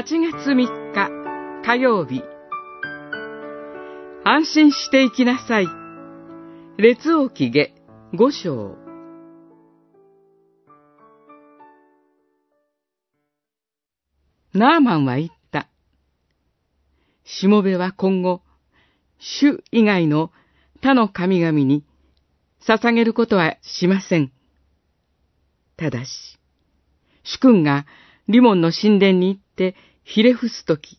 [0.00, 1.10] 8月3日
[1.64, 2.22] 火曜日
[4.22, 5.66] 安心していきなさい。
[6.76, 7.74] 列王記下
[8.12, 8.76] 5章
[14.54, 15.68] ナーマンは言った。
[17.24, 18.42] しもべは今後、
[19.18, 20.30] 主以外の
[20.80, 21.84] 他の神々に
[22.64, 24.30] 捧げることはしません。
[25.76, 26.38] ただし、
[27.24, 27.84] 主君が
[28.28, 30.98] リモンの神殿に行ってひれ伏すとき、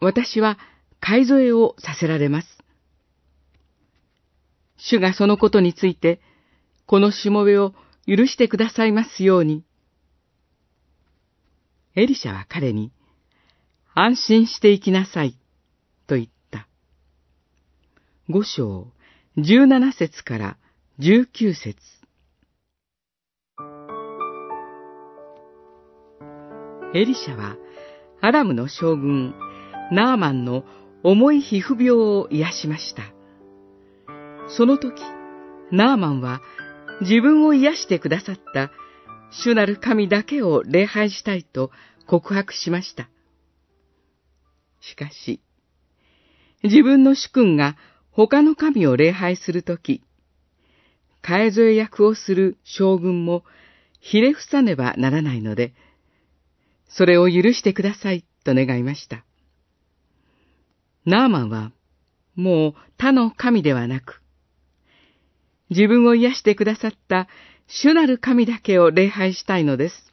[0.00, 0.58] 私は
[1.00, 2.48] 買い添えをさせられます。
[4.76, 6.20] 主がそのことについて、
[6.86, 7.74] このしもべを
[8.06, 9.64] 許してくださいますように。
[11.96, 12.92] エリシャは彼に、
[13.92, 15.36] 安心していきなさい、
[16.06, 16.68] と言った。
[18.28, 18.86] 五章、
[19.36, 20.56] 十七節から
[21.00, 21.76] 十九節。
[26.94, 27.56] エリシャは、
[28.22, 29.34] アラムの将軍、
[29.92, 30.64] ナーマンの
[31.02, 33.02] 重い皮膚病を癒しました。
[34.48, 34.94] その時、
[35.70, 36.40] ナーマンは
[37.02, 38.70] 自分を癒してくださった
[39.30, 41.70] 主なる神だけを礼拝したいと
[42.06, 43.10] 告白しました。
[44.80, 45.42] しかし、
[46.62, 47.76] 自分の主君が
[48.10, 50.02] 他の神を礼拝するとき、
[51.22, 53.44] 替え添え役をする将軍も
[54.00, 55.74] ひれ伏さねばならないので、
[56.88, 59.24] それを許してくださいと願いました。
[61.04, 61.72] ナーマンは、
[62.34, 64.22] もう他の神ではなく、
[65.70, 67.28] 自分を癒してくださった
[67.66, 70.12] 主なる神だけを礼拝したいのです。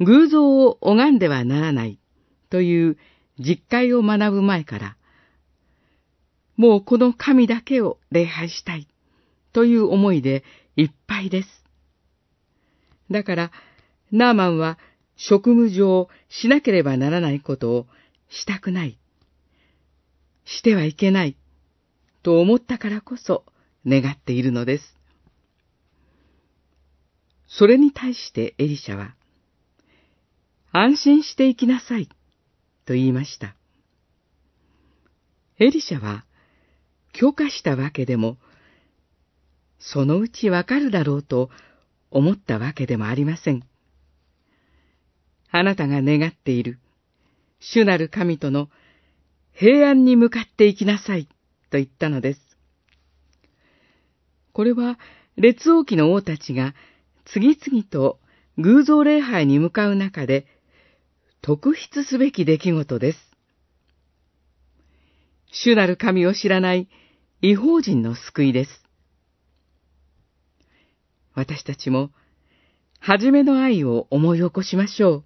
[0.00, 1.98] 偶像を拝んではならない
[2.50, 2.98] という
[3.38, 4.96] 実会を学ぶ前から、
[6.56, 8.88] もうこの神だけを礼拝したい
[9.52, 10.44] という思いで
[10.76, 11.48] いっぱいです。
[13.10, 13.50] だから、
[14.12, 14.78] ナーマンは
[15.16, 17.86] 職務上しなければならないことを
[18.28, 18.98] したくない。
[20.44, 21.36] してはいけない。
[22.22, 23.44] と思ったからこそ
[23.86, 24.98] 願っているのです。
[27.48, 29.14] それに対してエリシャは、
[30.70, 32.08] 安心していきなさい、
[32.84, 33.56] と言いました。
[35.58, 36.24] エリシャは、
[37.12, 38.36] 許可したわけでも、
[39.78, 41.50] そのうちわかるだろうと
[42.10, 43.67] 思ったわけでもありません。
[45.50, 46.78] あなたが願っている、
[47.60, 48.68] 主なる神との
[49.52, 51.26] 平安に向かっていきなさい、
[51.70, 52.40] と言ったのです。
[54.52, 54.98] これは、
[55.36, 56.74] 列王記の王たちが
[57.24, 58.18] 次々と
[58.56, 60.46] 偶像礼拝に向かう中で、
[61.42, 63.18] 特筆すべき出来事です。
[65.52, 66.88] 主なる神を知らない
[67.40, 68.70] 違法人の救いです。
[71.34, 72.10] 私たちも、
[72.98, 75.24] 初めの愛を思い起こしましょう。